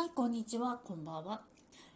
[0.00, 1.42] はい、こんにちは、こんばんは。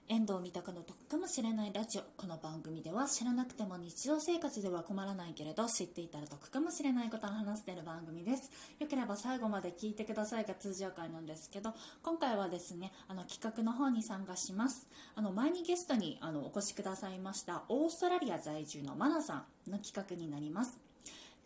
[0.09, 2.03] 遠藤三鷹の得かもしれないラジオ。
[2.19, 8.51] この番組では知らなくても日常生活では困らないけれど知っていたら得かもしれないことを話している番組です。
[8.79, 11.73] よければ最後まで聞いてくださいが通常回なんですけど、
[12.03, 14.87] 今回はですね、あの企画の方に参加します。
[15.15, 20.94] あの前にゲストにあのお越しくださいましたオーストラリア在住のマナさんの企画になります。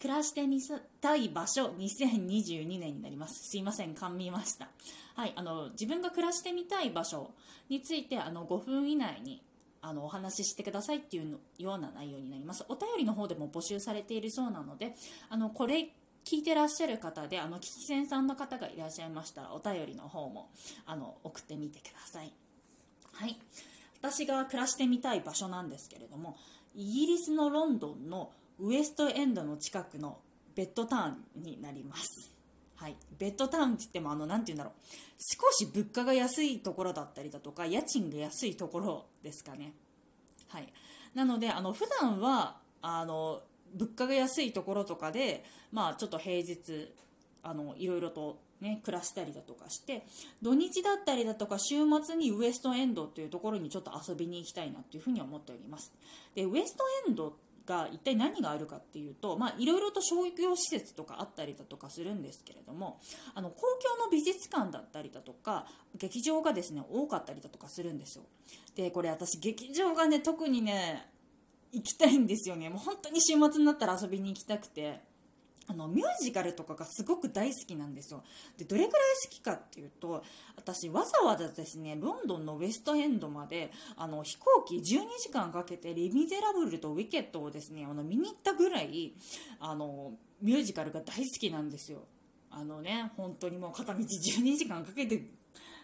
[0.01, 0.61] 暮らしてみ
[1.01, 3.48] たい場所2022年になります。
[3.48, 4.69] すいません、噛みました。
[5.17, 7.33] はい、あの自分が暮らしてみたい場所
[7.69, 9.42] についてあの5分以内に
[9.83, 12.65] あのお話ししてくださいっていうのような内容になります。
[12.69, 14.95] お便りの方でも募集されているそうなので、
[15.29, 15.89] あのこれ
[16.25, 20.51] 聞いてらっしゃる方であの聞き戦さんの方がいらっしゃいましたらお便りの方も
[20.87, 22.33] あの送ってみてください。
[23.15, 23.37] はい、
[24.01, 26.37] 私が暮らしてみたい場所なんですけれども、
[26.77, 28.30] イギリスのロンドンの
[28.61, 30.19] ウエストエンドの近くの
[30.55, 31.05] ベッドタ
[31.37, 32.35] ウンになります。
[32.77, 34.75] はい、ベッドタウンって言ってもあのなんて言うんだろう
[35.19, 39.73] 少し物価が安いところだったりだとか家賃が安いところですかね。
[40.48, 40.73] はい、
[41.15, 43.42] なのであの普段はあの
[43.75, 46.93] 物価が安いところとかで、まあ、ちょっと平日
[47.43, 50.06] あのいろいろと、ね、暮らしたりだとかして
[50.43, 55.93] 土日だったりだとか週末にウエストエンドというところにちょっと遊びに行きたいなというふうに思っております。
[56.34, 57.37] でウエストエンド
[57.69, 62.98] が一体何があるかっていうと、まあ、いろいろと商業施設とかあったりだとかするんですけれども
[63.34, 63.56] あの公
[63.97, 65.66] 共の美術館だったりだとか
[65.97, 68.25] 劇場がですね多かったりだとかするんですよ。
[68.75, 71.06] でこれ私劇場がね特にね
[71.70, 72.70] 行きたいんですよね。
[72.70, 75.06] もう本当に週末になったら遊びに行きたくて。
[75.70, 78.24] あのミュージカルとかがすごく大好きなんですよ
[78.56, 80.25] でどれくらい好きかっていうと
[80.56, 84.83] 私わざわざですねロンドンのウェストエンドまであの飛行機12
[85.20, 89.12] 時間かけて「レ・ミゼラブル」と「ウィケット」をですねあの見に行ったぐらい
[89.60, 92.05] あのミュージカルが大好きなんですよ
[92.50, 95.22] あのね本当にもう片道12時間かけて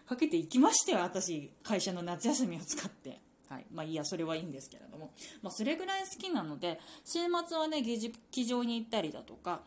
[0.07, 3.24] かけて行きましたよ私会社の夏休みを使って。
[3.55, 3.65] はい。
[3.73, 5.11] まあ、いいやそれはいいんですけれども、
[5.41, 9.61] まあ、それぐらい好きなので週末はね劇場に行ったりだとか。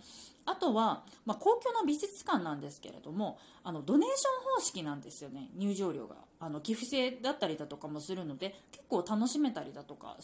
[0.50, 5.50] あとは、まあ、公共の美術館なんですけれどもあのドネーション方式なんですよね。
[5.54, 6.16] 入場料が。
[6.40, 10.16] あの寄付制だったりだとかもするので結構楽しめたりだとか、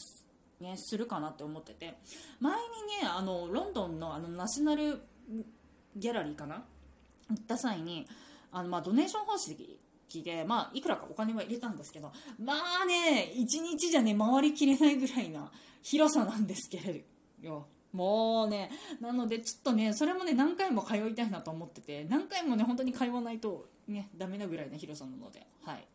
[0.60, 1.98] ね、するかなって思ってて。
[2.40, 2.58] 前に
[3.02, 5.02] ねあのロンドンのあのナショナル
[5.96, 6.64] ギャラリーかな？
[7.28, 8.06] 行った際に
[8.50, 9.78] あの、まあ、ドネーション方式
[10.22, 15.50] で、まあ、いくらかお金は入れたんですけど、まあね、一日じゃね、回りきれないぐらいな
[15.82, 17.04] 広さなんですけれ
[17.42, 17.66] どよ。
[17.92, 18.70] もうね、
[19.00, 25.86] なのでちょっとね、それもね、何回も通いたいなと思ってて、何回もね、本当に通わないとね、ダメなぐらいの広さなので、はい。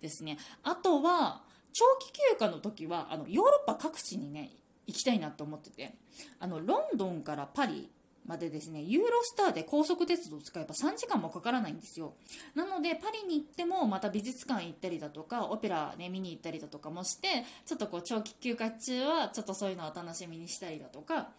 [0.00, 0.38] ですね。
[0.62, 1.42] あとは、
[1.72, 4.52] 長期休暇の時は、あの、ヨーロッパ各地にね、
[4.86, 5.94] 行きたいなと思ってて、
[6.38, 7.90] あの、ロンドンからパリ、
[8.26, 12.14] までですね、ユーロスターで高速鉄道を使えば3時間もかからないんですよ。
[12.54, 21.30] なので、パリに行ってもまた美術館行ったりだとか、オペラね、見に行ったりだとかもして、ちょっとこう長期休暇中はちょっとそういうのを楽しみにしたりだとか、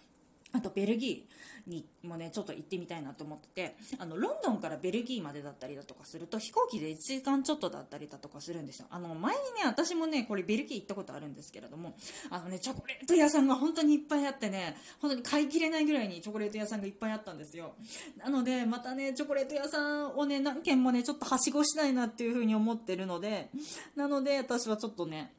[0.53, 8.85] あとベルギーにもね、ちょっと行ってみたいなと思ってて、あの、ロンドンからベルギーまでだったりだとかすると、飛行機で1時間ちょっとだったりだとかするんですよ。
[8.91, 11.95] あの、前にね、私もね、これベルギー行ったことあるんですけれども、
[12.29, 17.73] あのね、チョコレート屋さんが本当にいっぱいあってね、本当に買い切れないぐらいにチョコレート屋さんがいっぱいあったんですよ。
[18.17, 23.49] なので、またね、チョコレート屋さんをね、何軒もね、ちょっとはしごしたいなっていうふうに思ってるので、
[23.95, 25.33] なので、私はちょっとね、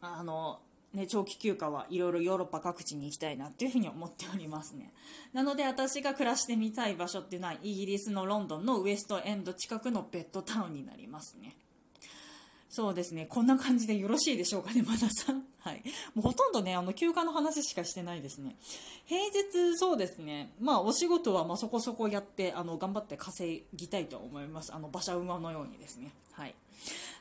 [0.00, 0.60] あの、
[0.92, 4.92] ね、長期休暇はいろいろヨーロッパ各地に行きたいなっていうふうに思っておりますね。
[5.32, 11.56] なので私が暮らしてみたい場所っていうのはイギリスのロンドンのウエストエンド近くのベッドタウンになりますね。
[12.70, 13.26] そうですね。
[13.26, 15.44] こんな感じでよろしいでしょうかね、まださん。
[15.58, 15.82] はい。
[16.14, 18.56] もうほとんどね、あの、休暇の話しかしてないですね。
[19.06, 20.52] 平日、そうですね。
[20.60, 24.72] まあ、お仕事は、まあ、そこそこやって、あの、頑張って稼ぎたいと思います。
[24.72, 26.12] あの、馬車馬のようにですね。
[26.30, 26.54] はい。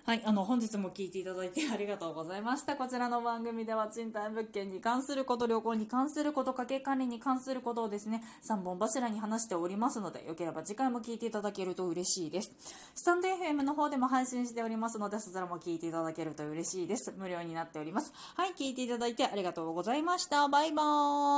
[0.10, 2.76] はい、あの本日も聞いていただいてありがとうございました。
[2.76, 12.52] こちらの番組では賃貸物件に関すること、旅行に関すること、家計管理に関することをですね、3本柱に話しておりますので、よければ次回も聞いていただけると嬉しいです。
[12.96, 17.14] スタンド FM の方でも配信しておりますので、そちらも聞いていただけると嬉しいです。
[17.16, 18.12] 無料になっております。
[18.36, 20.48] はい、聞いていただいてありがとうございました。
[20.48, 21.20] バイバーイ。